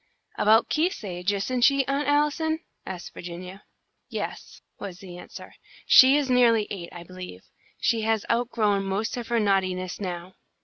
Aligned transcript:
"About 0.35 0.67
Keith's 0.67 1.03
age, 1.03 1.31
isn't 1.31 1.61
she, 1.61 1.85
Aunt 1.85 2.07
Allison?" 2.07 2.61
asked 2.87 3.13
Virginia. 3.13 3.65
"Yes," 4.09 4.63
was 4.79 4.97
the 4.97 5.15
answer. 5.19 5.53
"She 5.85 6.17
is 6.17 6.27
nearly 6.27 6.65
eight, 6.71 6.89
I 6.91 7.03
believe. 7.03 7.43
She 7.79 8.01
has 8.01 8.25
outgrown 8.27 8.83
most 8.85 9.15
of 9.15 9.27
her 9.27 9.39
naughtiness 9.39 9.99
now." 10.01 10.33